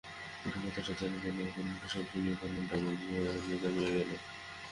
[0.41, 4.09] পটুও কথাটা জানিত না, অপুর মুখে সব শুনিয়া তাহার মনটা বেজায় দমিয়া গেল।